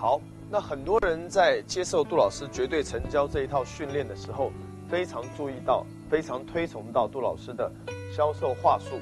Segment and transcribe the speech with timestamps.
[0.00, 0.18] 好，
[0.50, 4.50] 那很多人在接受杜老师绝对成交这一套训练的时候，
[4.88, 7.70] 非常注意到，非常推崇到杜老师的
[8.10, 8.98] 销售话术。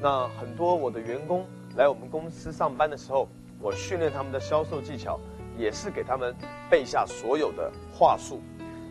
[0.00, 1.44] 那很多我的员工
[1.74, 3.28] 来我们公司上班的时候，
[3.60, 5.18] 我训练他们的销售技巧，
[5.58, 6.32] 也是给他们
[6.70, 8.40] 背下所有的话术。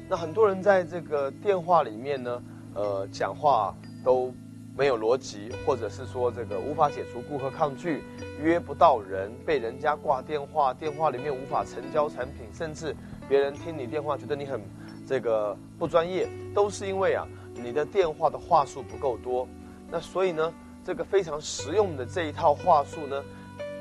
[0.10, 2.44] 那很多人在这个电话里面呢，
[2.74, 4.30] 呃，讲话都
[4.78, 8.04] 没有逻辑，或者是说这个无法解除顾客抗拒，
[8.42, 12.96] 约不到人，被人家挂电话，电话里面无法成交产品，甚至
[13.30, 14.62] 别人听你电话觉得你很
[15.08, 19.48] 这个不专业，都是因为啊你的电话的话术不够多。
[19.90, 20.54] 那所以呢，
[20.84, 23.24] 这个非常实用的这一套话术呢。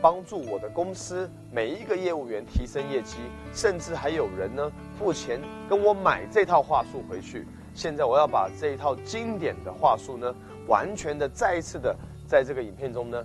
[0.03, 3.17] 帮助我的公司每一个业务员提升业绩，
[3.55, 7.47] 甚至还有人呢付钱跟我买这套话术回去。
[7.75, 10.35] 现在我要把这一套经典的话术呢，
[10.67, 11.95] 完全的再一次的
[12.27, 13.25] 在这个影片中呢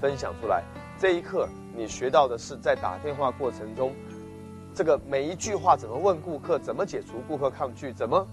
[0.00, 0.62] 分享出来。
[0.98, 3.94] 这一刻你学到的是在打电话过程中，
[4.74, 8.26] 这个每一句话怎么问顾客，怎么解除顾客抗拒，怎么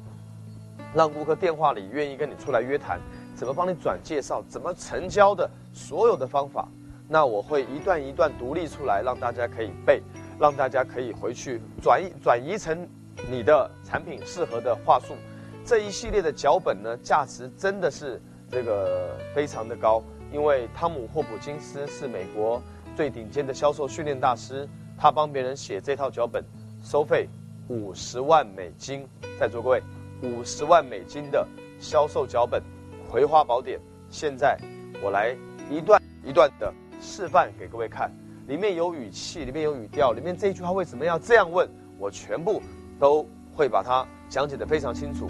[0.94, 3.00] 让顾客电话里愿意跟你出来约谈，
[3.36, 6.68] 怎么帮你转介绍，怎么成交的所有的方法。
[7.08, 10.02] 那我会一段一段独立出来，让大家可以背，
[10.38, 12.86] 让大家可以回去转移转移成
[13.30, 15.16] 你的产品适合的话术。
[15.64, 22.62] 这一系列的脚本呢，价值真的是这个非常的高，因为汤姆霍普金斯是美国
[22.96, 24.68] 最顶尖的销售训练大师，
[24.98, 26.44] 他帮别人写这套脚本，
[26.84, 27.28] 收费
[27.68, 29.08] 五十万美金。
[29.40, 29.82] 在座各位，
[30.24, 31.48] 五十万美金的
[31.80, 32.62] 销售脚本，
[33.12, 33.78] 《葵花宝典》。
[34.10, 34.58] 现在
[35.02, 35.36] 我来
[35.70, 36.74] 一段一段的。
[37.00, 38.12] 示范给各位看，
[38.48, 41.70] 里面有语气，里面有语调，里面这一句话为什么要这样问？
[42.00, 42.60] 我全部
[43.00, 45.28] 都会把它讲解的非常清楚。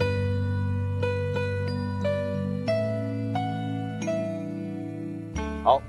[5.68, 5.82] 好，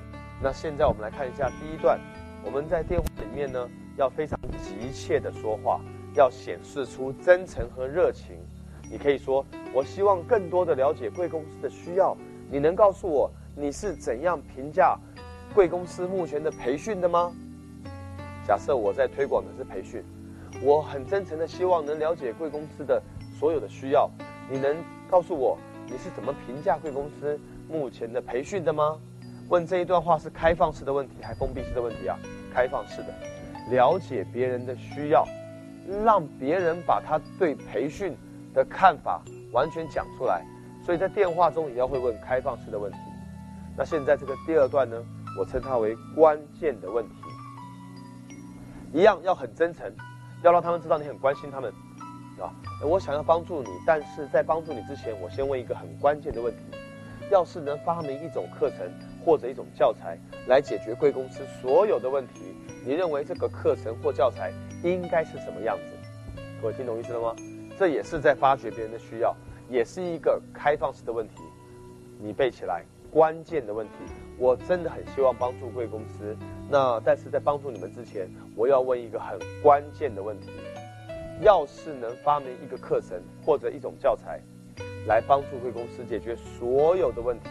[0.43, 1.97] 那现在我们来看一下第一段。
[2.43, 5.79] 我们在电话里面呢，要非常急切的说话，
[6.15, 8.35] 要显示出真诚和热情。
[8.91, 12.13] 你可以说：“我希望更多的了解贵公司的需要，
[12.51, 14.99] 你能告诉我你是怎样评价？”
[15.55, 17.31] 贵公司目前的培训的吗？
[18.45, 20.03] 假设我在推广的是培训，
[20.61, 23.01] 我很真诚的希望能了解贵公司的
[23.39, 24.11] 所有的需要。
[24.51, 24.75] 你能
[25.09, 25.57] 告诉我
[25.87, 27.39] 你是怎么评价贵公司
[27.69, 28.99] 目前的培训的吗？
[29.49, 32.17] 问这一段话是开放式的问题还封闭式的问题啊？
[32.53, 33.13] 开放式的，
[33.71, 35.27] 了解别人的需要，
[36.05, 38.15] 让别人把他对培训
[38.53, 39.21] 的看法
[39.51, 40.45] 完全讲出来。
[40.85, 42.97] 所以在电话中也要会问开放式的问题。
[43.75, 44.95] 那现在这个第二段呢？
[45.37, 47.13] 我称它为关键的问题，
[48.91, 49.89] 一样要很真诚，
[50.43, 51.71] 要让他们知道你很关心他们，
[52.41, 52.51] 啊，
[52.83, 56.59] 我想要帮助你，但是在帮助你之前，我先问一个很关键的问题：
[57.31, 58.79] 要是能发明一种课程
[59.29, 60.17] 或者一种教材
[60.47, 64.51] 来解决贵公司所有的问题，你认为这个课程或教材
[64.83, 66.41] 应该是什么样子？
[66.59, 67.35] 各位听懂意思了吗？
[67.77, 69.35] 这也是在发掘别人的需要，
[69.69, 71.35] 也是一个开放式的问题，
[72.19, 72.83] 你背起来。
[73.11, 73.93] 关键的问题，
[74.35, 76.35] 我真的很希望帮助贵公司。
[76.67, 80.49] 那但是在帮助你们之前，我要问一个很关键的问题：
[81.41, 84.41] 要是能发明一个课程或者一种教材，
[85.05, 87.49] 来帮助贵公司解决所有的问题，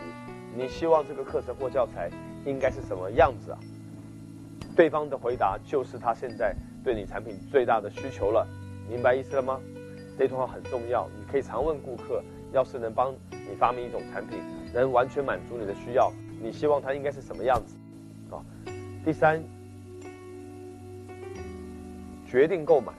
[0.58, 2.10] 你希望这个课程或教材
[2.44, 3.58] 应该是什么样子啊？
[4.74, 6.52] 对方的回答就是他现在
[6.82, 8.44] 对你产品最大的需求了，
[8.90, 9.60] 明白意思了吗？
[10.18, 12.20] 这段话很重要，你可以常问顾客：
[12.52, 14.40] 要是能帮你发明一种产品。
[14.74, 17.76] 能完全满足你的需要，你希望它应该是什么样子？
[18.34, 18.42] 啊，
[19.04, 19.40] 第三，
[22.26, 22.92] 决定购买。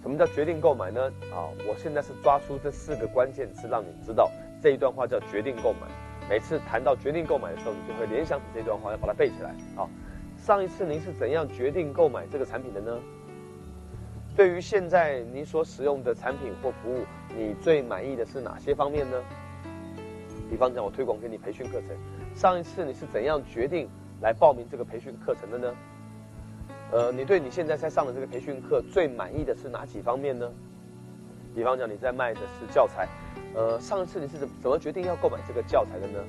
[0.00, 1.02] 什么叫决定购买呢？
[1.32, 4.30] 啊，我现在是抓出这四个关键词，让你知道
[4.62, 5.88] 这一段话叫决定购买。
[6.28, 9.50] 每次谈到决定购买的时候，你就会联想起这段话，要把它背起来。
[9.76, 9.88] 啊，
[10.36, 12.98] 上一次您是怎样决定购买这个产品的呢？
[14.36, 19.16] 对于现在你所使用的产品或服务，你最满意的是哪些方面呢？
[20.50, 21.88] 比方讲，我推广给你培训课程，
[22.34, 23.88] 上一次你是怎样决定
[24.20, 25.74] 来报名这个培训课程的呢？
[26.92, 30.50] 呃，你对你现在在上的这个培训课最满意的是哪几方面呢？
[31.54, 33.08] 比方讲，你在卖的是教材，
[33.54, 36.24] 呃，上一次你是怎怎么决定要购买这个教材的呢？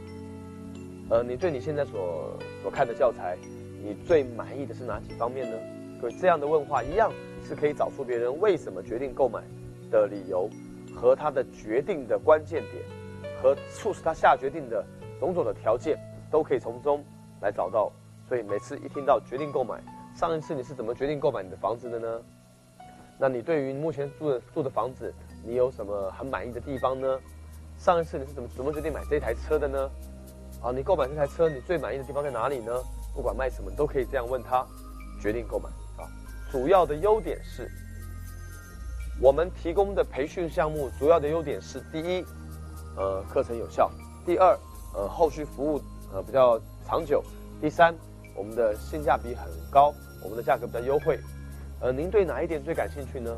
[1.09, 3.37] 呃，你对你现在所所看的教材，
[3.83, 5.57] 你最满意的是哪几方面呢？
[6.01, 7.11] 各位，这样的问话一样
[7.43, 9.41] 是可以找出别人为什么决定购买
[9.91, 10.49] 的理由
[10.95, 12.83] 和他的决定的关键点。
[13.41, 14.85] 和促使他下决定的
[15.17, 15.97] 种种的条件，
[16.29, 17.01] 都可以从中
[17.39, 17.89] 来找到。
[18.27, 19.81] 所以每次一听到决定购买，
[20.13, 22.21] 上一次你是怎么决定购买你的房子的呢？
[23.21, 25.13] 那你对于目前住的住的房子，
[25.43, 27.19] 你有什么很满意的地方呢？
[27.77, 29.91] 上一次你是怎么怎么决定买这台车的呢？
[30.61, 32.71] 啊，你购买这台车，你最满意的地方在哪里呢？
[33.13, 34.65] 不管卖什么，都可以这样问他，
[35.21, 35.69] 决定购买
[36.01, 36.07] 啊。
[36.49, 37.69] 主要的优点是，
[39.21, 42.25] 我们提供的培训项目主要的优点是：第一，
[42.95, 43.91] 呃，课程有效；
[44.25, 44.57] 第二，
[44.93, 45.81] 呃，后续服务
[46.13, 47.21] 呃比较长久；
[47.59, 47.93] 第三，
[48.33, 49.93] 我们的性价比很高，
[50.23, 51.19] 我们的价格比较优惠。
[51.81, 53.33] 呃，您对哪一点最感兴趣呢？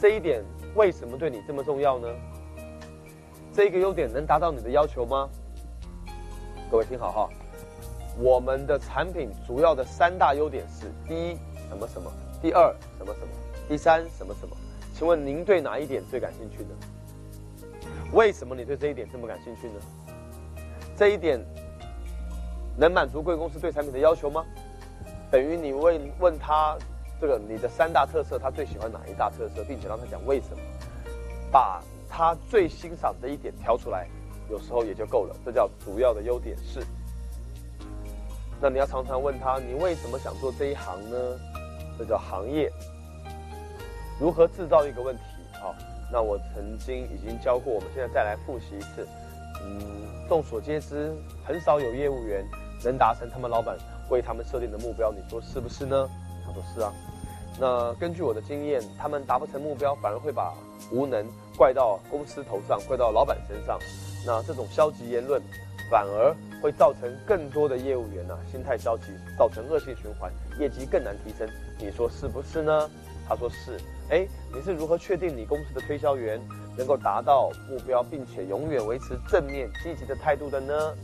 [0.00, 0.40] 这一点
[0.76, 2.08] 为什么对你这么重要呢？
[3.52, 5.28] 这个优点能达到你的要求吗？
[6.70, 7.28] 各位听好哈，
[8.18, 11.36] 我们的产品主要的三大优点是：第一，
[11.68, 12.08] 什么什么；
[12.40, 13.26] 第二，什么什么；
[13.68, 14.56] 第三，什么什么。
[14.94, 16.70] 请问您对哪一点最感兴趣呢？
[18.12, 19.80] 为什么你对这一点这么感兴趣呢？
[20.96, 21.44] 这一点
[22.78, 24.46] 能满足贵公司对产品的要求吗？
[25.30, 26.76] 等于你问问他
[27.20, 30.58] 这个你的三大特色，他最喜欢哪一大特色，并且让他讲为什么，
[31.50, 34.06] 把他最欣赏的一点挑出来，
[34.50, 35.36] 有时候也就够了。
[35.44, 36.80] 这叫主要的优点是。
[38.60, 41.16] 那你要常常问他，你为什么想做这一行呢？
[41.98, 42.70] 这叫行业。
[44.18, 45.22] 如何制造一个问题？
[45.60, 45.74] 好，
[46.12, 49.06] 那我曾经已经教过，我们现在再来复习一次。
[49.62, 49.80] 嗯，
[50.28, 51.14] 众所皆知，
[51.44, 52.44] 很少有业务员
[52.84, 53.76] 能达成他们老板。
[54.08, 56.08] 为他们设定的目标，你说是不是呢？
[56.44, 56.92] 他说是啊。
[57.58, 60.54] 那根据我的经验，他们达不成目标，反而会把
[60.92, 61.26] 无能
[61.56, 63.78] 怪到公司头上，怪到老板身上。
[64.26, 65.40] 那这种消极言论，
[65.90, 69.04] 反而会造成更多的业务员呢心态消极，
[69.38, 70.30] 造成恶性循环，
[70.60, 71.48] 业绩更难提升。
[71.78, 72.90] 你说是不是呢？
[73.28, 73.80] 他说是。
[74.08, 74.24] 哎，
[74.54, 76.40] 你是如何确定你公司的推销员
[76.76, 80.94] 能够达到目标，并且永远维持正面积极的态度的呢？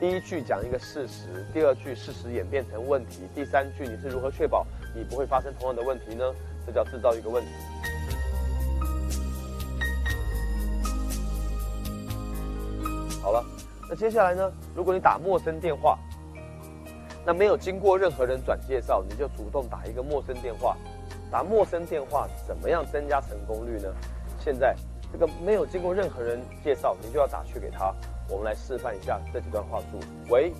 [0.00, 4.64] 第一句讲一个事实，第二句事实演变成问题，第三句你是如何确保
[4.94, 6.24] 你不会发生同样的问题呢？
[6.64, 7.50] 这叫制造一个问题。
[13.20, 13.44] 好了，
[13.90, 14.52] 那接下来呢？
[14.72, 15.98] 如果你打陌生电话，
[17.26, 20.76] 那没有经过任何人转介绍，你就主动打一个陌生电话。
[21.28, 23.92] 打陌生电话怎么样增加成功率呢？
[24.38, 24.76] 现在
[25.12, 27.92] 这个没有经过任何人介绍，你就要打去给他。
[28.28, 29.98] 我们来示范一下这几段话术。
[30.28, 30.52] 喂，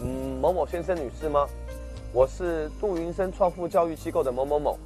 [0.00, 1.46] 嗯，某某先生、女士吗？
[2.12, 4.78] 我是杜云生创富教育机构的某某某。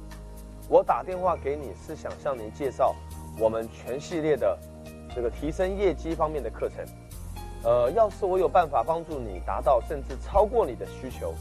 [0.69, 2.95] 我打电话给你是想向您介绍
[3.39, 4.57] 我们全系列的
[5.15, 6.85] 这个提升业绩方面的课程。
[7.63, 11.33] 呃，要是我有办法帮助你达到甚至超过你的需求，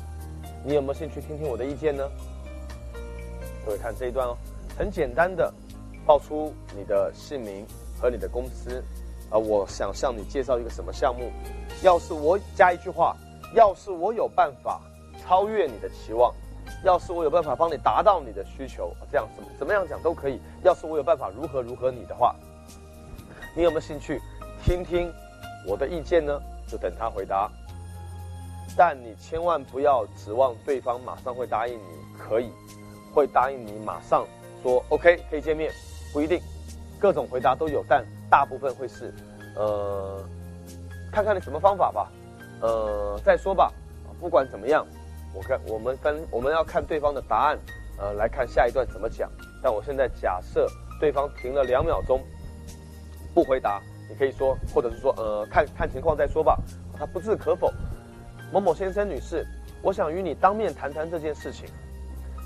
[0.64, 2.02] 你有没有兴趣听听我的意见呢？
[3.64, 4.36] 各位看这一段哦，
[4.78, 5.52] 很简单的，
[6.06, 7.66] 报出你的姓名
[8.00, 8.82] 和你的公司。
[9.30, 11.30] 啊，我想向你介绍一个什么项目？
[11.82, 13.16] 要是我加一句话，
[13.54, 14.80] 要是我有办法
[15.22, 16.32] 超越你的期望，
[16.84, 20.40] 要是我有办法帮你达到你的需求，这样怎么怎么样讲都可以。
[20.62, 22.34] 要是我有办法如何如何你的话，
[23.54, 24.20] 你有没有兴趣
[24.64, 25.12] 听听
[25.66, 26.40] 我的意见呢？
[26.68, 27.50] 就等他回答。
[28.76, 32.50] 但你千万不要指望对方马上会答应你，可以，
[33.14, 34.26] 会答应你马上
[34.62, 35.72] 说 OK 可以见面，
[36.12, 36.40] 不一定，
[36.98, 38.04] 各种回答都有，但。
[38.28, 39.14] 大部分会是，
[39.54, 40.20] 呃，
[41.12, 42.10] 看看你什么方法吧，
[42.60, 43.72] 呃，再说吧。
[44.20, 44.84] 不管怎么样，
[45.32, 47.58] 我看我们分我们要看对方的答案，
[47.98, 49.30] 呃，来看下一段怎么讲。
[49.62, 50.66] 但我现在假设
[50.98, 52.20] 对方停了两秒钟
[53.32, 56.58] 不回答，你可以说，或者是说，呃，看看情况再说吧。
[56.98, 57.72] 他不置可否。
[58.52, 59.46] 某某先生、女士，
[59.82, 61.68] 我想与你当面谈谈这件事情，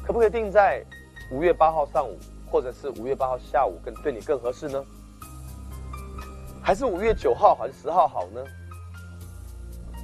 [0.07, 0.85] 可不可以定在
[1.33, 2.19] 五月八号上午，
[2.51, 4.85] 或者是五月八号下午，更对你更合适呢？
[6.63, 8.45] 还是五月九号还是十号好呢？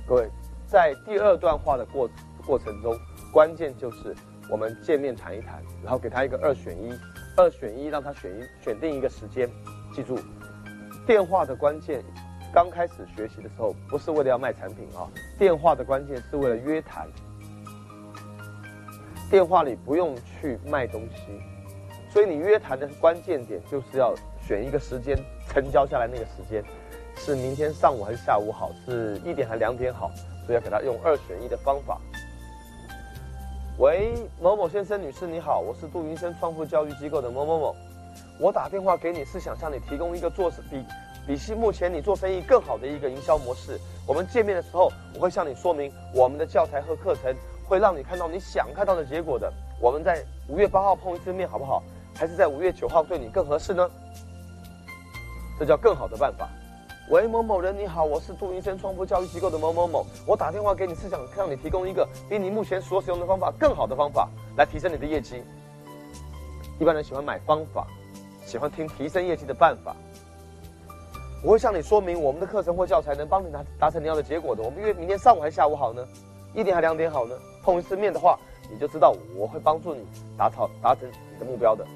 [0.07, 0.31] 各位，
[0.67, 2.09] 在第二段话的过
[2.47, 2.97] 过程中，
[3.33, 4.15] 关键就是
[4.49, 6.95] 我们见面谈一谈，然后给他一个二选一，
[7.37, 9.51] 二选一让他选一选定一个时间。
[9.93, 10.19] 记住，
[11.07, 12.03] 电话的关键，
[12.53, 17.09] 刚开始学习的时候不是为了要卖产品啊，电话的关键是为了约谈。
[19.29, 21.43] 电话里不用去卖东西，
[22.17, 25.15] 所以你约谈的关键点就是要选一个时间。
[25.51, 26.65] 成交下来那个时间
[27.15, 28.71] 是明天上午还是下午好？
[28.87, 30.11] 是一点还是两点好？
[30.47, 32.01] 所以要给他用二选一的方法。
[33.77, 37.77] 喂，某某先生、女士，你好，我是杜云生创富教育机构的某某某。
[38.41, 40.83] 我打电话给你是想向你提供一个做比
[41.27, 43.79] 比起目前你做生意更好的一个营销模式。
[44.07, 47.35] 我们见面的时候，我会向你说明我们的教材和课程
[47.69, 49.53] 会让你看到你想看到的结果的。
[49.79, 51.83] 我们在五月八号碰一次面好不好？
[52.17, 53.87] 还是在五月九号对你更合适呢？
[55.59, 56.49] 这叫更好的办法。
[57.11, 60.07] 喂，某某人，你好，我是杜云生创富教育机构的某某某。
[60.27, 65.43] 我打电话给你是想向你提供一个比你目前所使用的方法更好的方法，来提升你的业绩。
[66.81, 67.87] 一般人喜欢买方法，
[68.47, 69.95] 喜欢听提升业绩的办法。
[71.45, 74.63] 我会向你说明我们的课程或教材能帮你达达成你要的结果的。
[74.63, 76.03] 我们约明天上午还是下午好呢？
[76.55, 77.35] 一点还两点好呢？
[77.63, 78.39] 碰一次面的话，
[78.71, 80.05] 你就知道我会帮助你
[80.37, 81.87] 达成达成你的目标的。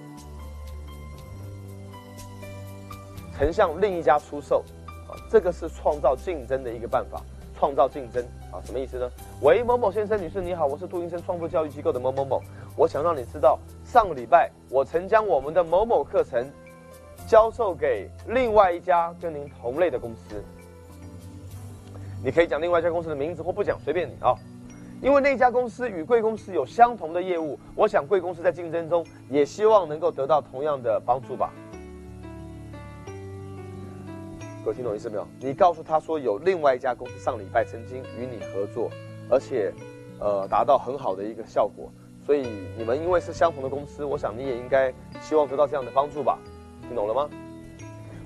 [3.41, 4.63] 曾向另一家出售，
[5.09, 7.23] 啊，这个是创造竞争的一个办法。
[7.59, 9.11] 创造竞争啊，什么意思呢？
[9.41, 12.43] 喂，某某先生、女士，你好，我是杜云生创富教育机构的某某某。
[12.77, 16.47] 我想让你知道，上个礼拜我曾将我们的某某课程
[17.27, 20.45] 教授给另外一家跟您同类的公司。
[22.23, 24.37] 你可以讲另外一家公司的名字，或不讲，随便你啊。
[25.01, 31.51] 因为那家公司与贵公司有相同的业务，我想贵公司在竞争中也希望能够得到同样的帮助吧。
[34.62, 35.26] 各位听懂意思没有？
[35.40, 38.90] 你告诉他说有另外一家公司上礼拜曾经与你合作，
[39.31, 39.73] 而且，
[40.19, 41.90] 呃，达到很好的一个效果，
[42.26, 46.38] 所以你们因为是相同的公司，我想你也应该希望得到这样的帮助吧？
[46.87, 47.31] 听懂了吗？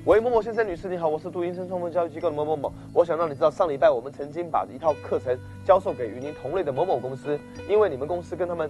[0.07, 7.39] 喂，某某先生、女士，你好，我是杜英生创丰教育机构的某某某，我想让你知道，上礼拜我们曾经把一套课程教授给与您同类的某某公司，
[7.69, 8.69] 因为你们公司跟他们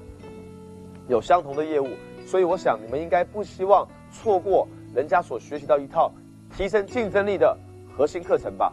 [1.09, 1.88] 有相同的业务，
[2.26, 6.12] 所以我想你们应该不希望错过人家所学习到一套。
[6.56, 7.56] 提升竞争力的
[7.96, 8.73] 核心课程吧。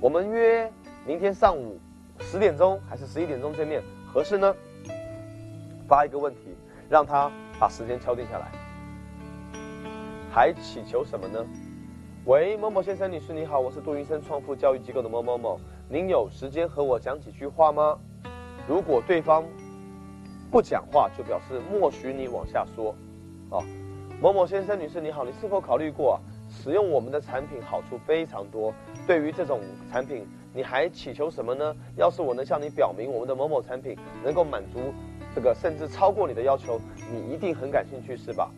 [0.00, 0.70] 我们约
[1.06, 1.78] 明天上午
[2.20, 4.54] 十点钟还是十一点钟见面，合适呢？
[5.86, 6.56] 发一个问题，
[6.88, 8.50] 让他把时间敲定下来。
[10.30, 11.44] 还祈求什么呢？
[12.24, 17.98] 喂，某某先生、女士，你好，我是杜云生创富教育机构的某某某，您有时间和我讲几句话吗？
[18.66, 19.44] 如果对方
[20.50, 22.94] 不讲话，就表示默许你往下说。
[23.50, 23.60] 啊，
[24.20, 26.18] 某某先生、女士，你好，你是否考虑过？
[26.48, 28.72] 使用我们的产品好处非常多。
[29.06, 31.74] 对于这种产品，你还祈求什么呢？
[31.96, 34.92] 要是我能向你表明我们的某某产品能够满足
[35.34, 36.80] 这个甚至超过你的要求，
[37.12, 38.50] 你一定很感兴趣，是吧？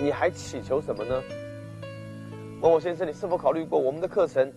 [0.00, 1.22] 你还祈求什么呢？
[2.60, 4.52] 某某先生，你是否考虑过我们的课程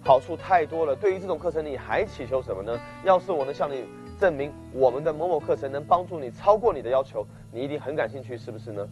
[0.00, 0.96] 好处太多了？
[0.96, 2.78] 对于这种课程，你还祈求什么呢？
[3.04, 3.84] 要是我能向你
[4.18, 8.88] 证明我们的某某课程能帮助你超过你的要求，你一定很感兴趣，是不是呢？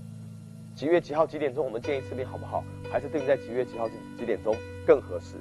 [0.74, 1.64] 几月几号几点钟？
[1.64, 2.64] 我们见一次面好不好？
[2.90, 5.36] 还是定在几月几号几几点钟更合适？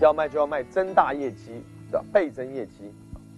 [0.00, 2.92] 要卖就要卖，增大业绩的倍增业绩。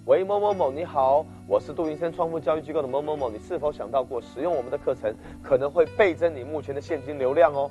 [0.05, 7.71] 喂，某某某，你好，我是杜云生创富教育机构的某某某，你是否想到过使用我们的课程可能会倍增你目前的现金流量哦？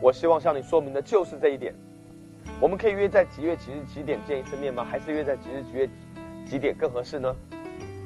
[0.00, 1.74] 我希望向你说明的就是这一点。
[2.60, 4.84] 我们可以约在几月几日几点见一次面吗？
[4.84, 5.88] 还是约在几日几月
[6.46, 7.34] 几点更合适呢？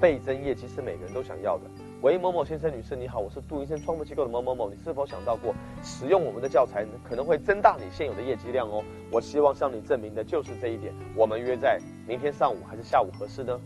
[0.00, 1.64] 倍增业绩是每个人都想要的。
[2.02, 8.84] 喂，某某先生、女士，你好，我是杜医生创富机构的某某某，你是否想到过使用我们的教材可能会增大你现有的业绩量哦？
[9.10, 10.92] 我希望向你证明的就是这一点。
[11.16, 13.58] 我们约在明天上午还是下午合适呢？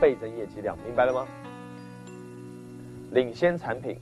[0.00, 1.26] 倍增业绩量，明白了吗？
[3.12, 3.96] 领先产品，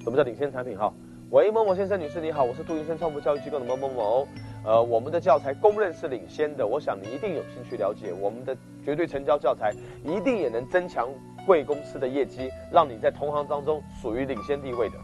[0.00, 0.78] 什么叫领先产品？
[0.78, 0.92] 哈，
[1.30, 4.28] 喂，某某先生、女士，你好，我是杜医生创富教育机构的某某某。
[4.64, 8.12] 呃，我们的教材公认是领先的，我想你一定有兴趣了解。
[8.12, 9.72] 我们的绝对成交教材
[10.04, 11.08] 一定也能增强
[11.44, 14.94] 贵公司的业绩，让你在同行当中属于领先地位的。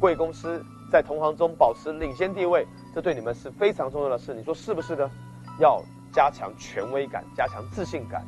[0.00, 0.60] 贵公司
[0.90, 4.34] 在同行中保持领先地位，这对你们是非常重要的事。
[4.34, 5.08] 你说是不是呢？
[5.60, 5.80] 要
[6.12, 8.24] 加强权威感，加强自信感。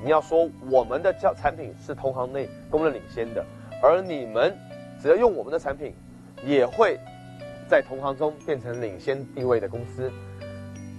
[0.00, 3.44] 你要说我们的教产品是同行内公认领先的，
[3.82, 4.56] 而你们
[5.02, 5.92] 只要用我们的产品，
[6.46, 6.96] 也会。
[7.68, 10.08] 在同行中变成领先地位的公司，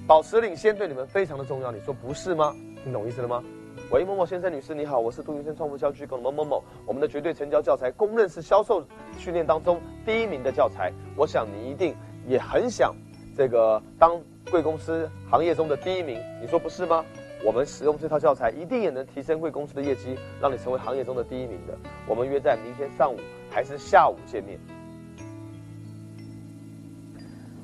[0.08, 1.70] 保持领先对你们非常的重要。
[1.70, 2.56] 你说不是吗？
[2.82, 3.44] 听懂意思了吗？
[3.92, 6.64] 喂，某某先生、女士，你好，我是杜云生创富教育机构的某某某。
[6.86, 8.82] 我们的绝对成交教材公认是销售
[9.18, 10.94] 训练当中第一名的教材。
[11.18, 11.94] 我想你一定
[12.26, 12.96] 也很想
[13.36, 14.18] 这个当
[14.50, 16.18] 贵公司行业中的第一名。
[16.42, 17.04] 你说不是吗？
[17.46, 21.78] 我们使用这套教材一定也能提升贵公司的业绩，让你成为行业中的第一名的。
[22.08, 23.18] 我们约在明天上午
[23.52, 24.58] 还是下午见面？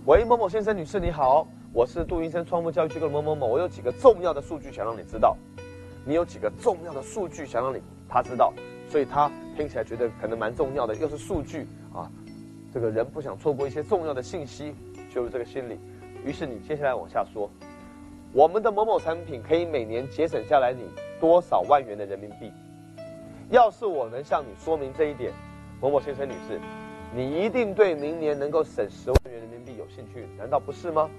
[0.05, 3.47] 喂，某某先生、女士，你好，我是杜云生创富教育机构某某某。
[3.47, 5.35] 我有几个重要的数据想让你知道，
[6.05, 8.53] 你有几个重要的数据想让你他知道，
[8.87, 9.27] 所以他
[9.57, 12.07] 听起来觉得可能蛮重要的，又是数据啊，
[12.71, 14.75] 这个人不想错过一些重要的信息，
[15.11, 15.79] 就是这个心理。
[16.23, 17.49] 于是你接下来往下说，
[18.33, 20.83] 我们的某某产品可以每年节省下来你
[21.19, 22.51] 多少万元的人民币？
[23.49, 25.33] 要是我能向你说明这一点，
[25.81, 26.61] 某某先生、女士。
[27.15, 31.09] 你一定对明年能够省十万元人民币有兴趣，难道不是吗？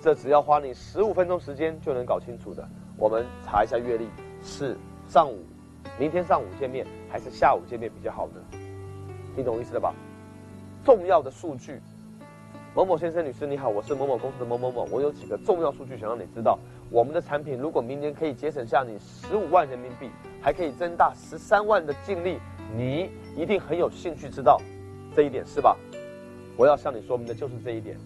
[0.00, 2.66] 这只要花你十五分钟时间就能搞清楚的。
[2.96, 4.06] 我们查一下月历，
[4.42, 4.76] 是
[5.08, 5.38] 上午，
[5.98, 8.58] 明天上午见面还是下午见面比较好呢？
[9.34, 9.94] 听懂意思了吧？
[10.84, 11.80] 重要的数据，
[12.74, 16.58] 某某先生、女士，你好，我是某某公司的某某某，我有几个重要数据想让你知道。
[16.90, 20.08] 我们的产品如果明年可以节省下你十五万人民币，
[20.40, 22.38] 还可以增大十三万的净利，
[22.76, 24.60] 你一定很有兴趣知道。
[25.14, 25.76] 这一点是吧？
[26.56, 27.96] 我要向你说明的就是这一点，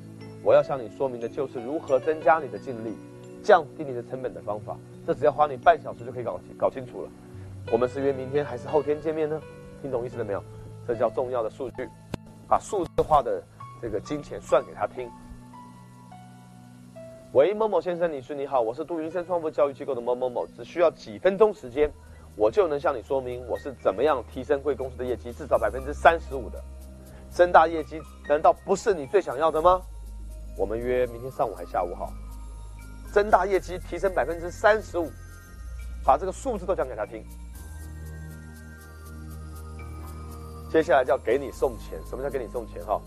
[0.43, 2.97] 我要向你说明的就是如何增加你的净利。
[3.43, 4.77] 降低你的成本的方法。
[5.05, 7.11] 这只要花你半小时就可以搞搞清楚了。
[7.73, 9.41] 我们是约明天还是后天见面呢？
[9.81, 10.41] 听懂意思了没有？
[10.87, 11.89] 这叫重要的数据，
[12.49, 13.43] 把数字化的
[13.81, 15.11] 这个金钱算给他听。
[17.33, 21.91] 喂，某某先生，女士你好，我是杜云生创富教育机构的某某某，只需要几分钟时间，
[22.37, 26.63] 我就能向你说明我是怎么样提升贵公司的业绩，至少百分之三十五的
[27.29, 29.83] 增大业绩，难道不是你最想要的吗？
[30.57, 32.13] 我们约明天上午还下午好，
[33.13, 35.11] 增大业绩，提升百分之三十五，
[36.05, 37.25] 把这个数字都讲给他听。
[40.71, 42.85] 接下来就要给你送钱，什么叫给你送钱？
[42.85, 43.01] 哈，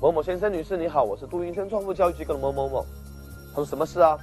[0.00, 2.86] 某某先生、女士你好，我是杜云生创富教育机构的某某某。
[3.50, 4.18] 他说什么事啊？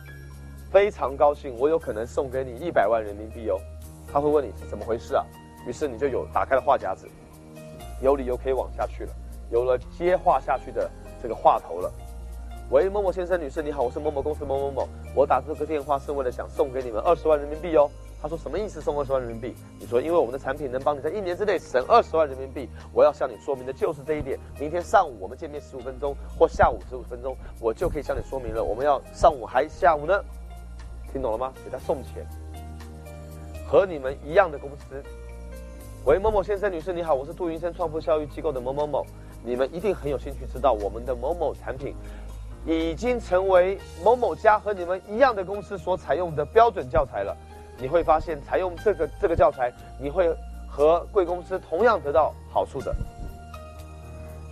[0.72, 3.58] 非常高兴，我有可能送给你一百万人民币哦。
[4.12, 5.26] 他会问你是怎么回事啊？
[5.68, 7.08] 于是你就有打开了话匣子，
[8.02, 9.14] 有理由可以往下去了，
[9.52, 10.90] 有了接话下去的
[11.22, 11.92] 这个话头了。
[12.72, 17.90] 喂，某某先生、女士你好，我是某某公司某某某，我打这个电话是为了想送给你们二十万人民币哦。
[18.22, 18.80] 他说什么意思？
[18.80, 19.56] 送二十万人民币？
[19.80, 22.70] 你说因为我们的产品能帮你在一年之内省二十万人民币。
[22.94, 24.38] 我要向你说明的就是这一点。
[24.60, 28.64] 明天上午我们见面十五分钟，或下午十五分钟，我就可以向你说明了。
[28.64, 30.14] 我们要上午还下午呢？
[31.12, 31.52] 听懂了吗？
[31.66, 32.24] 给他送钱。
[33.68, 35.04] 和你们一样的公司。
[36.06, 39.04] 喂，某某先生、女士，你好，我是杜云生创富教育机构的某某某。
[39.42, 41.96] 你们一定很有兴趣知道我们的某某产品
[42.66, 47.36] 已经成为某某家和你们一样的公司所采用的标准教材了。
[47.78, 50.36] 你会发现，采用这个这个教材，你会
[50.68, 52.94] 和贵公司同样得到好处的。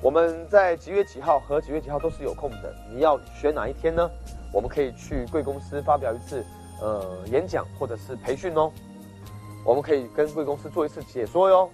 [0.02, 2.74] 我们在几月几号和几月几号都是有空的。
[2.94, 4.10] 你要选哪一天呢？
[4.54, 6.46] 我们可以去贵公司发表一次
[6.82, 8.72] 呃演讲或者是培训哦。
[9.66, 11.70] 我们可以跟贵公司做一次解说哟。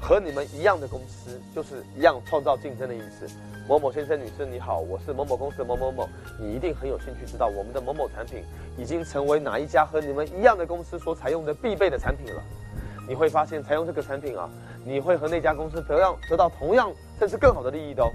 [0.00, 3.26] 和你们一样的公司，就是一样创造竞争的意思。
[3.68, 6.08] 某某先生、女士，你好，我是某某公司的某某某。
[6.40, 8.42] 你一定很有兴趣知道我们的某某产品
[8.78, 12.42] 已经成为哪一家和你们一样的公司所采用的必备的产品了。
[13.06, 14.48] 你会发现，采用这个产品啊，
[14.84, 18.08] 你会和那家公司得样得到同样甚至更好的利益的哦。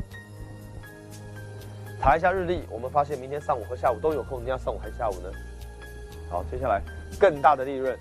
[2.00, 4.44] 查一下日历，我们发现明天上午和下午都有空。
[4.44, 5.30] 你要上午还是下午呢？
[6.30, 6.82] 好，接下来
[7.20, 7.96] 更大的利润。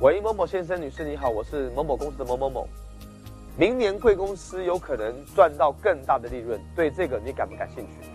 [0.00, 2.68] 喂，某某先生、女士，你好，我是某某公司的某某某。
[3.58, 8.08] 明年贵公司有可能赚到更大的利润，对这个你感不感兴趣？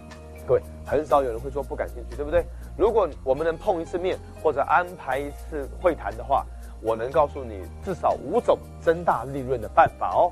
[0.47, 2.45] 各位，很少有人会说不感兴趣，对不对？
[2.77, 6.45] 如果我们能碰一次面或者安排一次会谈的话，
[6.81, 10.31] 我能告诉你至少五种增大利润的办法哦。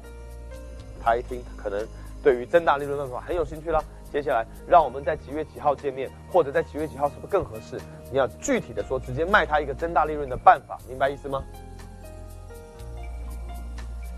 [1.03, 1.85] 他一听，可能
[2.23, 3.83] 对于增大利润办法很有兴趣了。
[4.13, 7.77] 接下来，让我们在几月几号见面，或者在几月几号是不是更合适？
[8.09, 11.43] 你要具体的说，直接卖他一个增大利润的办法，明白意思吗？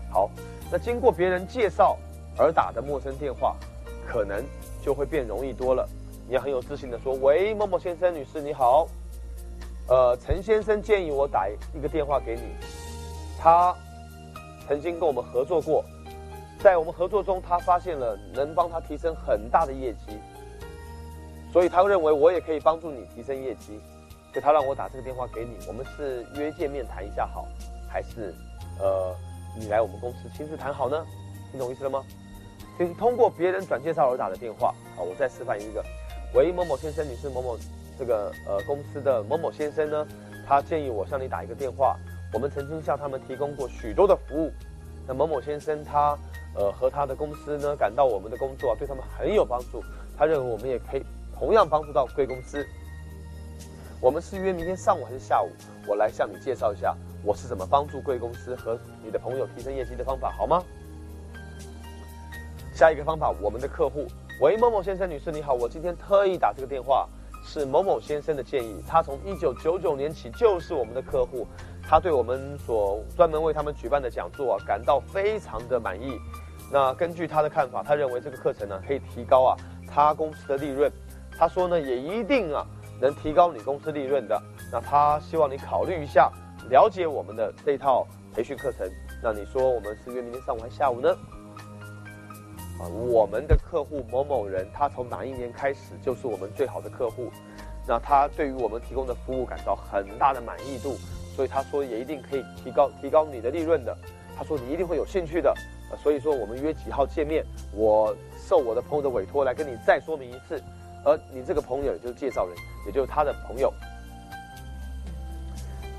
[0.08, 0.30] 好。
[0.74, 1.96] 那经过别人介绍
[2.36, 3.56] 而打的陌生电话，
[4.04, 4.44] 可能
[4.82, 5.88] 就会变容易多了。
[6.26, 8.88] 你要很有自信的说：“喂，某某先生、女士，你好。
[9.86, 12.42] 呃，陈先生建议我打一个电话给你。
[13.38, 13.72] 他
[14.66, 15.84] 曾经跟我们合作过，
[16.58, 20.18] 在我们合作中，他发现了能帮他提升很大的业绩，
[21.52, 23.78] 所以他认为我也可以帮助你提升业绩，
[24.32, 25.56] 所以他让我打这个电话给你。
[25.68, 27.46] 我们是约见面谈一下好，
[27.88, 28.34] 还是
[28.80, 29.14] 呃？”
[29.56, 31.06] 你来我们公司亲自谈好呢，
[31.50, 32.04] 听懂意思了吗？
[32.76, 34.74] 是通过别人转介绍而打的电话。
[34.96, 35.84] 好，我再示范一个。
[36.34, 37.56] 喂，某某先生，你是某某
[37.96, 40.06] 这个呃公司的某某先生呢？
[40.44, 41.96] 他建议我向你打一个电话。
[42.32, 44.50] 我们曾经向他们提供过许多的服务。
[45.06, 46.18] 那某某先生他
[46.56, 49.80] 呃和他的公司呢感到我们的工作对他们很有帮助。
[50.18, 51.02] 他认为我们也可以
[51.38, 52.66] 同样帮助到贵公司。
[54.00, 55.48] 我们是约明天上午还是下午？
[55.86, 56.96] 我来向你介绍一下。
[57.24, 60.62] 我是怎么帮助贵公司和你的朋友提升业绩的方法，好吗？
[62.74, 64.06] 下一个方法，我们的客户，
[64.42, 67.08] 喂，某某先生、女士，你好，我今天特意打这个电话，
[67.42, 68.84] 是某某先生的建议。
[68.86, 71.46] 他从一九九九年起就是我们的客户，
[71.82, 76.18] 他对我们所专门为他们举办的讲座啊感到非常的满意。
[76.70, 79.56] 那根据他的看法，他认为这个课程呢可以提高啊
[79.88, 80.92] 他公司的利润。
[81.38, 82.66] 他说呢也一定啊
[83.00, 84.38] 能提高你公司利润的。
[84.70, 86.30] 那他希望你考虑一下。
[86.70, 88.90] 了解我们的这套培训课程，
[89.22, 91.08] 那你说我们是约明天上午还是下午呢？
[92.80, 97.30] 啊，我们的客户某某人，他从哪一年开始就是我们最好的客户，
[97.86, 100.96] 那他对于我们提供的服务感到很大的满意度，
[101.36, 103.96] 所以他说也一定可以提高提高你的利润的。
[104.36, 105.54] 他说你一定会有兴趣的，
[106.02, 110.60] 所以说我们约几号见面，我受我的朋友的委托来跟你再说明一次，
[111.04, 113.72] 而你这个朋友也就是介绍人，也就是他的朋友。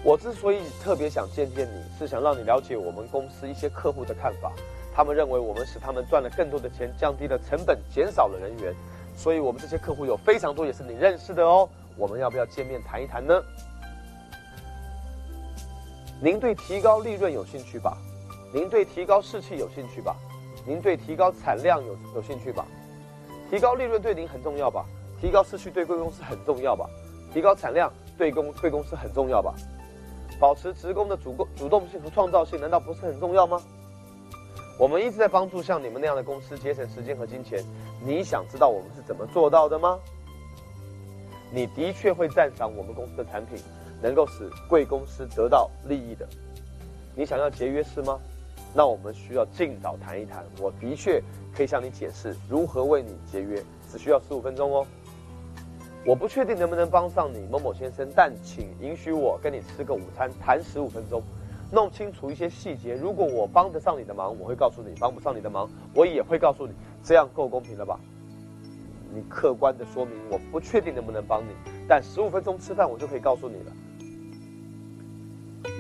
[0.05, 4.53] 我之所以特别想见见你，是想让你了解我们公司一些客户的看法。
[4.93, 8.71] 他们认为我们使他们赚了更多的钱，降低了成本，减少了人员。
[9.17, 11.67] 所以，我们这些客户有非常多也是你认识的哦。
[11.97, 13.33] 我们要不要见面谈一谈呢？
[16.21, 17.97] 您对提高利润有兴趣吧？
[18.53, 20.15] 您对提高士气有兴趣吧？
[20.67, 22.63] 您对提高产量有有兴趣吧？
[23.49, 24.85] 提高利润对您很重要吧？
[25.19, 26.87] 提高士气对贵公司很重要吧？
[27.33, 29.55] 提高产量对公贵公司很重要吧？
[30.39, 33.61] 保持职工的主动主动性和创造性，难道不是很重要吗？
[34.77, 37.63] 我们一直在帮助像你们那样的公司节省时间和金钱。
[38.05, 39.97] 你想知道我们是怎么做到的吗？
[41.51, 43.57] 你的确会赞赏我们公司的产品
[44.01, 46.27] 能够使贵公司得到利益的。
[47.15, 48.19] 你想要节约是吗？
[48.73, 50.45] 那我们需要尽早谈一谈。
[50.59, 51.23] 我的确
[51.55, 54.85] 可以向你解释如何为你节约，只需要十五分钟哦。
[56.05, 61.21] 我不确定能不能帮上你，某某先生，但请允许我跟你吃个午餐，谈十五分钟。
[61.71, 62.93] 弄清楚一些细节。
[62.93, 66.73] 如果我帮得上你的忙，我会告诉你；帮不上你的忙，我也会告诉你。
[67.03, 67.99] 这样够公平了吧？
[69.11, 71.49] 你客观的说明，我不确定能不能帮你，
[71.87, 73.71] 但十五分钟吃饭我就可以告诉你了。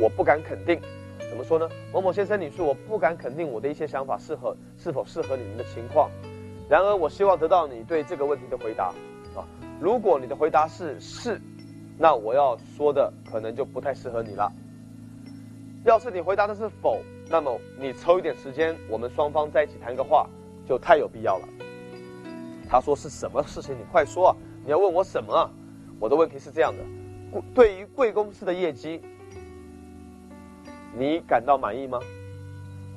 [0.01, 0.81] 我不敢肯定，
[1.29, 1.69] 怎么说呢？
[1.93, 6.09] 某某先生，你说我不敢肯定我的一些想法适合是否适合你们的情况。
[6.67, 8.91] 然而，我希望得到你对这个问题的回答。
[9.85, 11.39] 如果你的回答是是，
[11.95, 14.51] 那我要说的可能就不太适合你了。
[15.83, 20.27] 要是你回答的是否，那么你抽一点时间，我们双方在一起谈个话，
[20.67, 21.47] 就太有必要了。
[22.67, 23.75] 他说是什么事情？
[23.77, 24.35] 你快说啊！
[24.65, 25.51] 你要问我什么啊？
[25.99, 28.99] 我的问题是这样的：对于贵公司的业绩，
[30.97, 31.99] 你感到满意吗？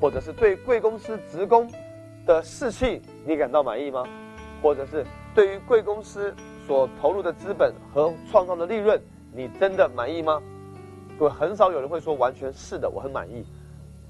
[0.00, 1.70] 或者是对贵公司职工
[2.24, 4.02] 的士气，你感到满意吗？
[4.62, 6.34] 或者是对于贵公司
[6.68, 9.00] 所投入的资本和创造的利润，
[9.32, 10.40] 你真的满意吗？
[11.18, 13.42] 对，很少有人会说完全是的，我很满意。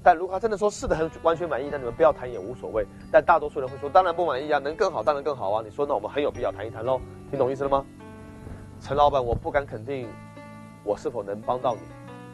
[0.03, 2.85] 但如果他真的说是的，很完全满意，那你们不要谈也无所谓。
[3.09, 5.63] 但大多数人会说，当然不满意啊，能更好当然更好啊。
[5.63, 7.85] 你说那我们很有必要谈一谈喽，听懂意思了吗？
[8.81, 10.07] 陈老板，我不敢肯定
[10.83, 11.81] 我是否能帮到你，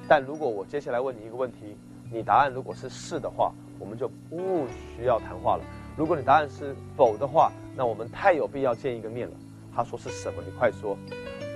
[0.07, 1.77] 但如果我接下来问你一个问题，
[2.11, 5.63] 你答案如果是是的话，我们就不需要谈话了。
[5.95, 9.33] 如果你答案是否的话，那我们太有必要见一个面了。
[9.75, 10.41] 他说是什么？
[10.45, 10.97] 你快说。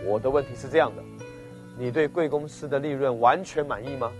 [0.06, 1.04] 我的问题是这样的。
[1.78, 4.12] 你对贵公司的利润完全满意吗？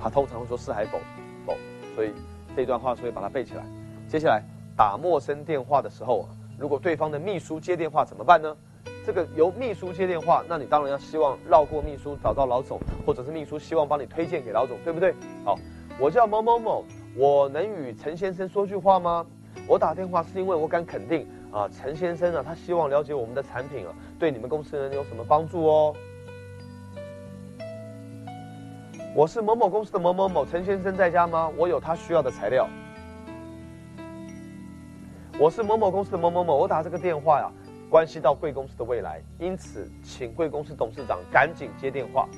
[0.00, 0.98] 他通常会说是还否，
[1.44, 1.54] 否。
[1.94, 2.12] 所以
[2.56, 3.64] 这段话，所以把它背起来。
[4.08, 4.42] 接下来
[4.74, 6.26] 打陌生电话的时候，
[6.58, 8.56] 如果对方的秘书接电话怎么办呢？
[9.04, 15.14] 这个由秘书接电话，那你当然要希望绕过秘书找到老总，或者是秘书希望帮你推荐给老总，对不对？
[15.44, 15.58] 好，
[15.98, 16.84] 我叫某某某，
[17.16, 19.26] 我能与陈先生说句话吗？
[19.66, 23.92] 我打电话是因为我敢肯定啊，陈先生啊，他希望了解我们的产品啊。
[24.18, 25.96] 对你们公司人有什么帮助哦？
[29.14, 31.50] 我是某某公司的某某某，陈先生在家吗？
[31.56, 32.68] 我有他需要的材料。
[35.38, 37.50] 我是某某公司的某某某，我打这个电话呀，
[37.88, 42.28] 关系到贵公司的未来，因此请贵公司董事长赶紧接电话。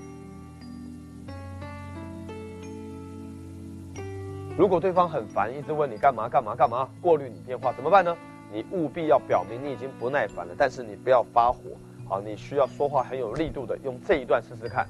[4.56, 8.16] 如果对方很烦，一直问你干嘛干嘛干嘛，过滤你电话怎么办呢？
[8.52, 11.60] 你务必要表明你已经不耐烦了，但是你不要发火，
[12.08, 14.86] 好，你需要说话很有力度的，用这一段试试看。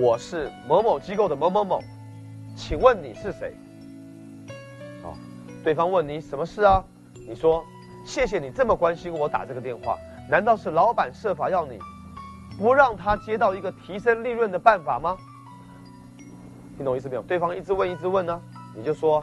[0.00, 1.80] 我是某某机构的某某某，
[2.56, 3.54] 请问你是谁？
[5.02, 5.14] 好，
[5.62, 6.82] 对方问你什么事啊？
[7.28, 7.64] 你说
[8.04, 9.98] 谢谢你这么关心我打这个电话，
[10.30, 11.78] 难道是老板设法要你
[12.58, 15.16] 不让他接到一个提升利润的办法吗？
[16.76, 17.22] 听懂意思没有？
[17.22, 18.40] 对方一直问一直问呢，
[18.74, 19.22] 你就说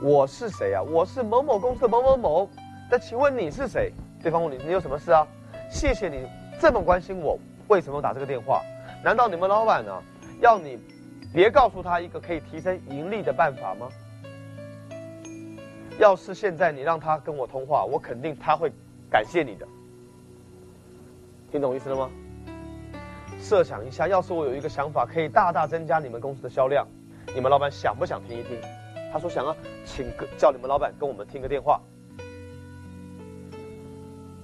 [0.00, 0.82] 我是谁啊？
[0.82, 2.50] 我是某某公司的某某某。
[2.90, 3.92] 那请问你是谁？
[4.22, 5.26] 对方问你，你有什么事啊？
[5.70, 6.26] 谢谢你
[6.60, 8.62] 这么关心我，为什么打这个电话？
[9.02, 10.02] 难道你们老板呢，
[10.40, 10.78] 要你
[11.32, 13.88] 别告诉他一个可以提升盈利的办法吗？
[15.98, 18.70] 要是现在你让他跟我通话，我肯定他会
[19.10, 19.66] 感谢你的。
[21.50, 22.10] 听懂意思了吗？
[23.40, 26.86] 设想一下，要是我有一个想法可以大大增加你们公司的销量，
[27.34, 28.58] 你们老板想不想听一听？
[29.12, 31.80] 他说想啊，请叫你们老板跟我们听个电话。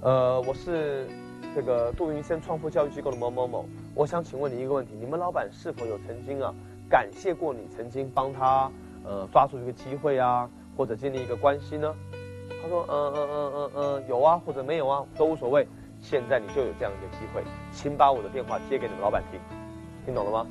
[0.01, 1.07] 呃，我是
[1.53, 6.51] 这个杜云生创富教育机构的某某某，我想请问你一个问题：你们老板是否有曾经啊
[6.89, 8.71] 感谢过你曾经帮他
[9.03, 11.93] 呃抓住一个机会啊，或者建立一个关系呢？
[12.63, 15.67] 他说嗯嗯嗯嗯嗯有啊，或者没有啊都无所谓。
[16.01, 19.39] 现在你就有这样一个机会，请把我的电话接给你们老板听，
[20.03, 20.47] 听懂了吗？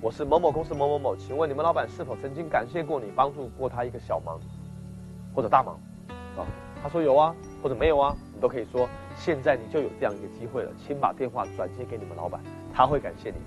[0.00, 4.36] 我是某某公司某某某，请问你们老板是否曾经感谢过你帮助过他一个小忙
[5.32, 5.78] 或者大忙
[6.36, 6.42] 啊？
[6.82, 8.16] 他说有啊，或者没有啊。
[8.40, 12.40] 都可以说，现在你就有这样一个机会了，请把电话转接给你们老板，
[12.72, 13.40] 他会感谢你的。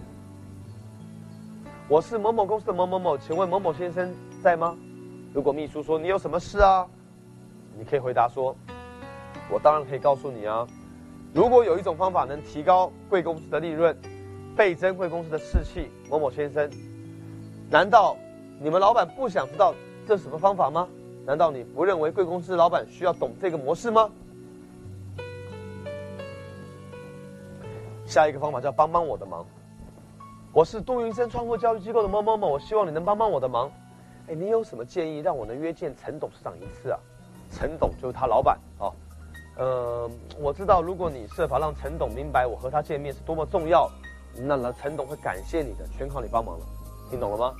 [1.89, 4.77] 我是某某公司的某某某，请问某某先生在吗？
[5.33, 6.87] 如果秘书说你有什么事啊，
[7.77, 8.55] 你可以回答说，
[9.49, 10.65] 我当然可以告诉你啊，
[11.33, 13.95] 如果有一种方法能提高贵公司的利润，
[14.55, 16.69] 倍增贵公司的士气，某某先生，
[17.69, 18.15] 难道
[18.61, 19.73] 你们老板不想知道
[20.07, 20.87] 这是什么方法吗？
[21.25, 24.09] 难道你不认为贵公司老板需要懂这个模式吗？
[28.13, 29.43] 下一个方法叫帮帮我的忙。
[30.51, 33.71] 我是杜云生创富教育机构的某某某，我希望你能帮帮我的忙。
[34.27, 36.99] 哎，你有什么建议让我能约见陈董事长一次啊？
[37.49, 38.93] 陈董就是他老板哦。
[39.57, 40.07] 呃，
[40.39, 43.89] 我知道如果你设法让陈董明白我和他见面是多么重要，
[44.35, 46.65] 那那陈董会感谢你的，全靠你帮忙了。
[47.09, 47.51] 听懂了吗？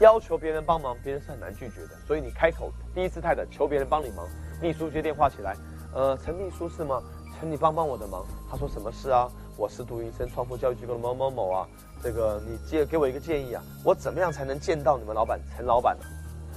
[0.00, 1.94] 要求别人帮忙，别人是很难拒绝的。
[2.04, 4.26] 所以你开口第一姿态的求别人帮你忙。
[4.60, 5.56] 秘书接电话起来，
[5.94, 7.00] 呃，陈秘书是吗？
[7.42, 8.24] 请，你帮帮我的忙。
[8.48, 9.28] 他说什么事啊？
[9.56, 11.66] 我是杜云生创富教育机构的某某某啊。
[12.00, 16.04] 这个你借给我一个建议啊，我怎么样才能见到你们老板陈老板呢？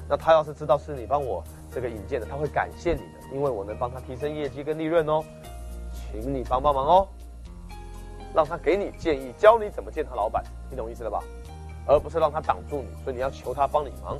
[0.08, 1.44] 那他要是知道是你帮我
[1.74, 5.24] 这个引荐的，他会感谢你的，因为我能帮他提升业绩跟利润哦，
[6.12, 7.08] 请你帮帮忙哦，
[8.36, 11.20] 让他给你建议，教你怎么见他老板，你懂意思了吧？
[11.88, 14.20] 而不是让他挡住你，所以你要求他帮你忙。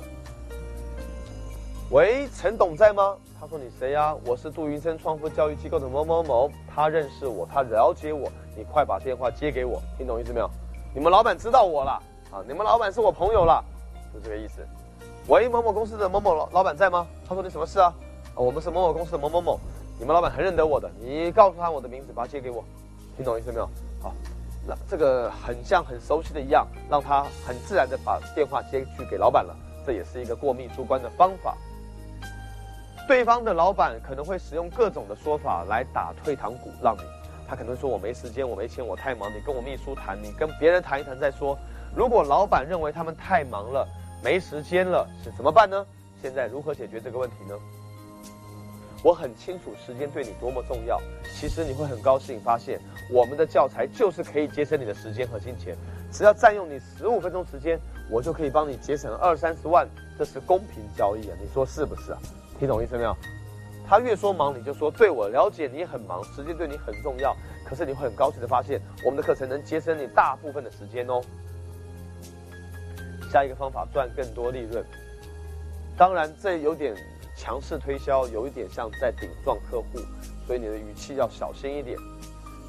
[1.90, 3.16] 喂，陈董在吗？
[3.38, 4.12] 他说你谁呀？
[4.24, 10.50] 我是杜云生创富教育机构的某某某，他认识我，他了解我，你快把电话接给我，听懂意思没有？
[10.92, 11.92] 你们老板知道我了
[12.32, 12.42] 啊！
[12.44, 13.64] 你们老板是我朋友了，
[14.12, 14.66] 就这个意思。
[15.28, 17.06] 喂，某某公司的某某老老板在吗？
[17.24, 17.94] 他说你什么事啊？
[18.34, 19.60] 我们是某某公司的某某某，
[19.96, 22.64] 你们老板很认得我的，你告诉他我的名字，把他接给我，
[23.16, 23.68] 听懂意思没有？
[24.02, 24.12] 好，
[24.66, 29.54] 那这个很像很熟悉的一样，让他很自然的把电话接去给老板了，
[29.86, 31.56] 这也是一个过密出关的方法。
[33.06, 37.02] 对方的老板可能会使用各种的说法来打退堂鼓，让你。
[37.48, 39.30] 他可能说：“我没时间，我没钱，我太忙。
[39.30, 41.56] 你跟我秘书谈，你跟别人谈一谈再说。”
[41.94, 43.86] 如果老板认为他们太忙了，
[44.24, 45.86] 没时间了，是怎么办呢？
[46.20, 47.54] 现在如何解决这个问题呢？
[49.04, 51.00] 我很清楚时间对你多么重要。
[51.32, 52.80] 其实你会很高兴发现，
[53.12, 55.76] 我们的教材就是可以节省你的时间和金钱。
[56.10, 57.78] 只要占用你十五分钟时间，
[58.10, 59.86] 我就可以帮你节省二三十万。
[60.18, 61.36] 这是公平交易啊！
[61.40, 62.18] 你说是不是啊？
[62.58, 63.16] 听懂意思没有？
[63.88, 67.36] 他越说忙，你就说对我了解你很忙，时间对你很重要。
[67.64, 71.20] 可是你会很高兴的发现，我们的课程能节省你大部分的时间哦。
[73.30, 74.84] 下一个方法赚更多利润，
[75.96, 76.94] 当然这有点
[77.36, 79.98] 强势推销，有一点像在顶撞客户，
[80.46, 81.98] 所以你的语气要小心一点。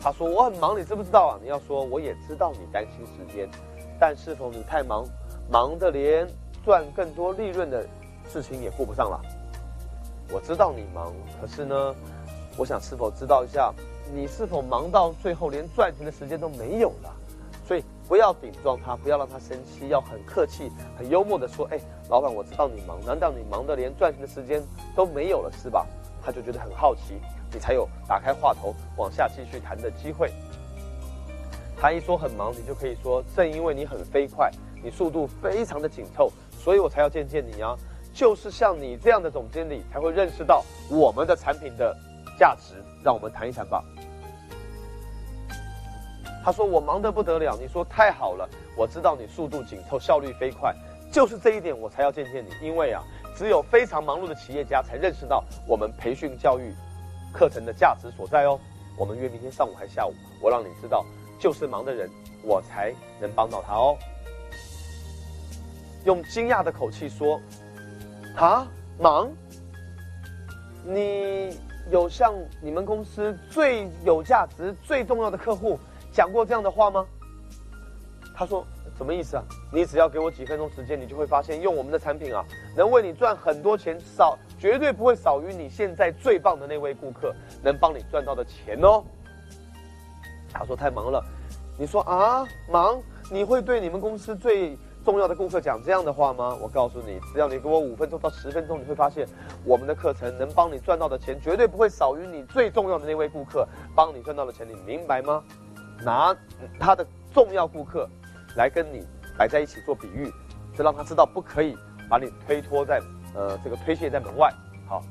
[0.02, 1.39] 他说我很忙，你知不知道啊？
[1.41, 3.50] 你要说我也知道你担心时间，
[4.00, 5.04] 但是否你太忙，
[5.50, 6.28] 忙的连
[6.63, 7.88] 赚更多利润的
[8.28, 9.19] 事情也顾不上了？
[10.29, 11.95] 我知道你忙，可是呢，
[12.57, 13.73] 我想是否知道一下，
[14.13, 17.13] 你是否忙到最后连赚钱的时间都没有了？
[17.65, 24.61] 所以不要顶撞他，不要让他生气，要很客气、很幽默的说：“哎，老板，我知道你忙，难道你忙的连赚钱的时间
[24.95, 25.85] 都没有了是吧？”
[26.23, 27.21] 他就觉得很好奇，
[27.53, 30.31] 你才有打开话头往下继续谈的机会。
[31.77, 34.51] 他一说很忙，你就可以说：“正因为你很飞快，
[34.83, 37.77] 你速度非常的紧凑，所以我才要见见你啊。”
[38.17, 41.95] 就是像你这样的总经理才会认识到我们的产品的
[42.36, 43.84] 价值，让我们谈一谈吧。
[46.43, 50.73] 他说我忙得不得了，你说太好了，我知道你速度紧凑，效率飞快，
[51.12, 53.03] 就是这一点我才要见见你，因为啊，
[53.36, 56.73] 只有非常忙碌的企业家才认识到我们培训教育
[57.32, 58.60] 课程的价值所在哦。
[58.97, 61.06] 我们约明天上午还下午，我让你知道，
[61.38, 62.10] 就是忙的人，
[62.41, 63.95] 我才能帮到他哦。
[66.03, 67.39] 用惊讶的口气说。
[68.38, 68.67] 啊，
[69.00, 69.32] 忙？
[70.86, 75.80] 你有向你们公司最有价值、最重要的客户
[76.12, 77.04] 讲过这样的话吗？
[78.36, 78.63] 他说
[78.95, 79.43] ：“什么意思啊？
[79.73, 82.45] 你只要给我几分钟时间，你就会发现，用我们的产品啊，
[82.76, 89.04] 能为你赚很多钱，少绝对不会少于你现在最棒的那位顾客能帮你赚到的钱哦。”
[90.54, 91.26] 他说：“太忙了。”
[91.76, 93.02] 你说：“啊，忙？
[93.32, 96.53] 你会对你们公司最？”重要的顾客讲这样的话吗？
[96.61, 99.25] 我告诉你，只要你给我五分钟到十分钟，你会发现
[99.63, 103.65] 我们的课程能帮你赚到的钱绝对不会少于你最重要的那位顾客
[103.95, 104.67] 帮你赚到的钱。
[104.67, 105.41] 你明白吗？
[106.03, 106.35] 拿
[106.77, 108.05] 他的重要顾客
[108.57, 109.01] 来跟你
[109.37, 110.29] 摆在一起做比喻，
[110.75, 111.77] 就让他知道不可以
[112.09, 113.01] 把你推脱在
[113.33, 114.53] 呃这个推卸在门外。
[114.89, 115.01] 好，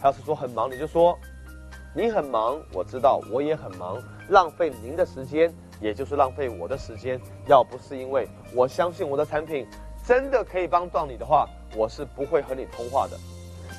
[0.00, 1.16] 他要是说很忙，你就说
[1.94, 3.96] 你很忙，我知道我也很忙，
[4.28, 5.54] 浪费您的时间。
[5.80, 9.66] 也就是浪费我的时间，要不是因为我相信我的产品
[10.06, 13.18] 真的可以帮到你的话，我是不会和你通话的。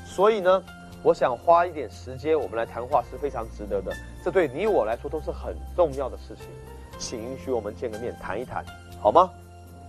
[0.06, 0.64] 所以呢，
[1.04, 3.94] 我想花一点时间，我们来谈话是非常值得的。
[4.24, 6.46] 这对你我来说都是很重要的事情，
[6.98, 8.66] 请允许我们见个面谈一谈，
[9.00, 9.30] 好吗？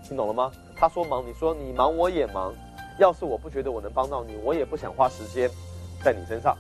[0.05, 0.51] 听懂了吗？
[0.77, 2.53] 他说忙，你说你忙，我也忙。
[2.99, 5.49] 要是我不觉得我能帮到你，我也不想花时间
[6.05, 6.57] 在你身上。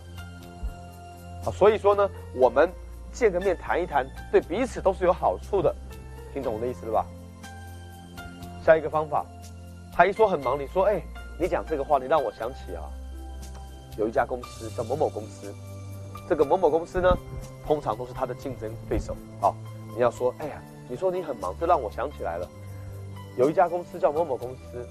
[1.44, 2.70] 啊，所以说呢，我们
[3.12, 5.74] 见个面谈一谈，对彼此都是有好处的，
[6.32, 7.06] 听懂我的意思了吧？
[8.64, 9.24] 下一个方法，
[9.92, 11.02] 他一说很忙，你说，哎，
[11.38, 12.88] 你讲这个话，你让我想起啊，
[13.98, 15.54] 有一家公司叫某某公司，
[16.28, 17.16] 这个某某公司呢，
[17.66, 19.14] 通常都是他的竞争对手。
[19.40, 19.54] 好，
[19.94, 22.48] 你要说，哎呀，你说你很忙，这让我想起来了，
[23.36, 24.88] 有一家公司叫某某公司，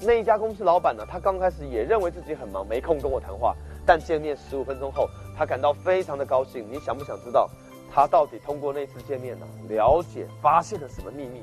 [0.00, 3.54] 那一家公司老板呢，他刚开始也认为自己很忙，没空跟我谈话，
[3.86, 5.08] 但见面十五分钟后，
[5.40, 6.70] 他感到非常的高兴。
[6.70, 7.48] 你想不想知道，
[7.90, 11.42] 他到底通过那次见面呢，了解发现了什么秘密？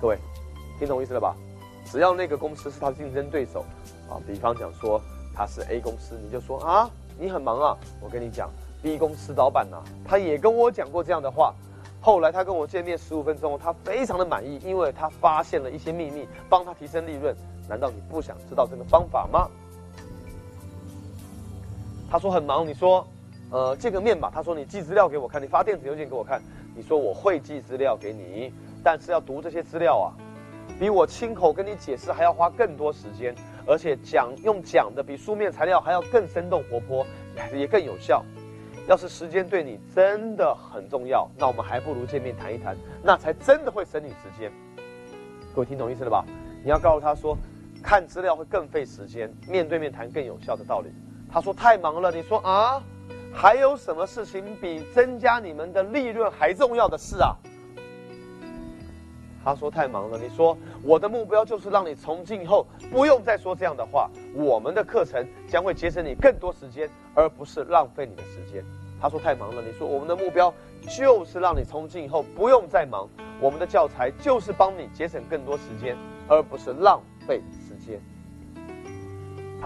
[0.00, 0.16] 各位。
[0.78, 1.34] 听懂意思了吧？
[1.84, 3.64] 只要那个公司是他的竞争对手，
[4.08, 5.00] 啊，比方讲说
[5.34, 7.76] 他是 A 公司，你就说啊，你很忙啊。
[8.00, 8.48] 我跟你讲
[8.80, 11.52] ，B 公司老板呐，他也跟我讲过这样的话。
[12.00, 17.34] 后来他跟我见面十五分钟，他非常的满意，因为他发现了一些秘密，帮他提升利润。
[17.68, 19.50] 难道你不想知道这个方法吗？
[22.08, 23.04] 他说很忙，你说，
[23.50, 24.30] 呃，见个面吧。
[24.34, 26.40] 他说你寄资料给我看，你发电子邮件给我看。
[26.74, 30.12] 你说我会寄资料给你，但是要读这些资料啊。
[30.78, 33.34] 比我亲口跟你解释还要花更多时间，
[33.66, 37.06] 而且讲用讲的比书面材料还要更生动活泼，
[37.54, 38.22] 也更有效。
[38.86, 44.52] 要是时间对你真的很重要，那我们还不如见面谈一谈，那才真的会省你时间。
[45.54, 46.24] 各位听懂意思了吧？
[46.62, 47.36] 你要告诉他说，
[47.82, 50.90] 看资料会更费时间，面对面谈更有效的道理。
[51.32, 52.82] 他说太忙了，你说啊，
[53.38, 57.36] 还有什么事情比增加你们的利润还重要的事啊？
[59.44, 60.18] 他说太忙了。
[60.18, 64.10] 你说我的目标就是让你从今以后不用再说这样的话。
[64.34, 68.64] 我们的课程将会节省你更多时间，而不是浪费你的时间。
[68.98, 69.60] 他说太忙了。
[69.60, 70.52] 你说我们的目标
[70.88, 73.06] 就是让你从今以后不用再忙。
[73.38, 75.94] 我们的教材就是帮你节省更多时间，
[76.26, 78.00] 而不是浪费时间。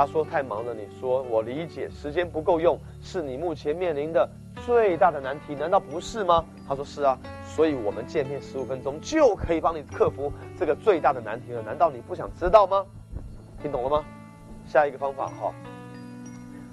[0.00, 0.72] 他说太忙了。
[0.72, 4.26] 你说我理解，时间不够用是你目前面临的
[4.64, 6.42] 最大的难题，难道不是吗？
[6.66, 7.18] 他说是啊。
[7.44, 12.82] 所以我们见面十五分钟就可以帮你克服这个最大的难题了，难道你不想知道吗？
[13.60, 14.02] 听懂了吗？
[14.66, 15.52] 下一个方法哈。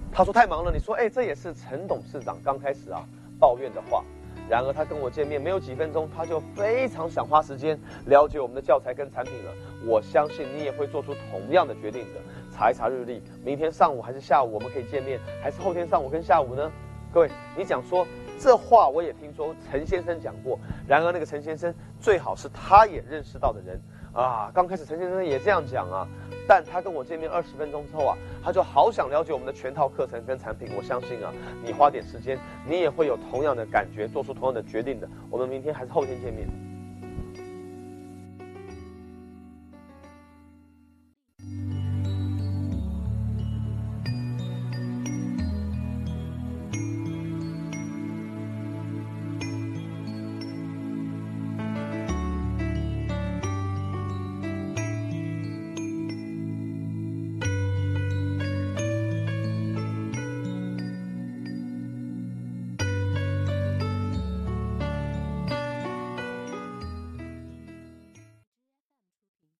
[0.10, 3.04] 他说太忙了，你说哎，这也是陈董事长刚开始啊
[3.38, 4.06] 抱怨的话。
[4.50, 9.52] 然而他跟我见面没有几分钟，他就非常想花时间了解我们的教材跟产品了。
[9.86, 12.22] 我相信你也会做出同样的决定的。
[12.58, 16.72] 查一查日历，明天上午还是下午我们可以见面，还是后天上午跟下午呢？
[17.14, 18.06] 各位，你讲说。
[18.40, 23.82] 这话我也听说陈先生讲过，然而那个陈先生最好是他也认识到的人
[24.14, 24.52] 啊。
[24.54, 26.08] 刚开始陈先生也这样讲啊，
[26.48, 30.70] 但他跟我见面二十分钟之后啊，他就好想了解我们的全套课程跟产品。
[30.78, 31.34] 我相信啊，
[31.66, 35.10] 你花点时间，你也会有同样的感觉，做出同样的决定的。
[35.32, 36.48] 我们明天还是后天见面。